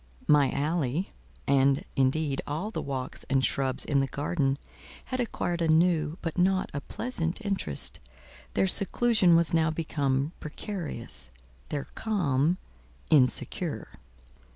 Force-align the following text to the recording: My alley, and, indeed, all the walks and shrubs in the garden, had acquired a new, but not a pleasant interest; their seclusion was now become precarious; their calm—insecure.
My 0.27 0.49
alley, 0.49 1.09
and, 1.45 1.85
indeed, 1.95 2.41
all 2.47 2.71
the 2.71 2.81
walks 2.81 3.23
and 3.29 3.45
shrubs 3.45 3.85
in 3.85 3.99
the 3.99 4.07
garden, 4.07 4.57
had 5.05 5.19
acquired 5.19 5.61
a 5.61 5.67
new, 5.67 6.17
but 6.23 6.39
not 6.39 6.71
a 6.73 6.81
pleasant 6.81 7.39
interest; 7.45 7.99
their 8.55 8.65
seclusion 8.65 9.35
was 9.35 9.53
now 9.53 9.69
become 9.69 10.31
precarious; 10.39 11.29
their 11.69 11.85
calm—insecure. 11.93 13.89